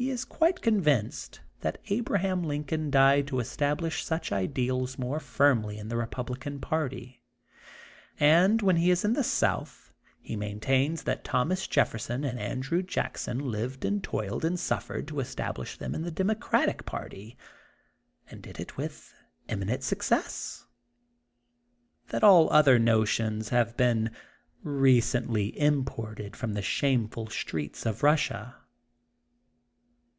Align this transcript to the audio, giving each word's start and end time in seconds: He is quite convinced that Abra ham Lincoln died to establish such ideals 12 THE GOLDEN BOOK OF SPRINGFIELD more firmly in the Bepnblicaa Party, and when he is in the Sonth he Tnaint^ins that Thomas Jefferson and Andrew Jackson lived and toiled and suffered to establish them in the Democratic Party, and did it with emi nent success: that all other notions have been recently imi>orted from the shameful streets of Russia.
He 0.00 0.10
is 0.10 0.24
quite 0.24 0.62
convinced 0.62 1.40
that 1.60 1.80
Abra 1.90 2.20
ham 2.20 2.44
Lincoln 2.44 2.88
died 2.88 3.26
to 3.26 3.40
establish 3.40 4.04
such 4.04 4.30
ideals 4.30 4.94
12 4.94 4.94
THE 4.94 4.94
GOLDEN 4.94 4.94
BOOK 4.94 4.94
OF 4.94 4.94
SPRINGFIELD 4.94 5.08
more 5.08 5.18
firmly 5.18 5.78
in 5.80 5.88
the 5.88 5.94
Bepnblicaa 5.96 6.60
Party, 6.60 7.22
and 8.20 8.62
when 8.62 8.76
he 8.76 8.92
is 8.92 9.04
in 9.04 9.14
the 9.14 9.24
Sonth 9.24 9.90
he 10.20 10.36
Tnaint^ins 10.36 11.02
that 11.02 11.24
Thomas 11.24 11.66
Jefferson 11.66 12.22
and 12.22 12.38
Andrew 12.38 12.80
Jackson 12.80 13.40
lived 13.50 13.84
and 13.84 14.00
toiled 14.00 14.44
and 14.44 14.56
suffered 14.60 15.08
to 15.08 15.18
establish 15.18 15.76
them 15.76 15.96
in 15.96 16.02
the 16.02 16.12
Democratic 16.12 16.86
Party, 16.86 17.36
and 18.30 18.40
did 18.40 18.60
it 18.60 18.76
with 18.76 19.12
emi 19.48 19.64
nent 19.64 19.82
success: 19.82 20.66
that 22.10 22.22
all 22.22 22.48
other 22.52 22.78
notions 22.78 23.48
have 23.48 23.76
been 23.76 24.12
recently 24.62 25.50
imi>orted 25.58 26.36
from 26.36 26.52
the 26.54 26.62
shameful 26.62 27.26
streets 27.30 27.84
of 27.84 28.04
Russia. 28.04 28.54